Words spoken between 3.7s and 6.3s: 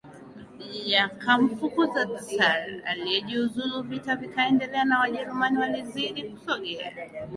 Vita vikaendelea na Wajerumani walizidi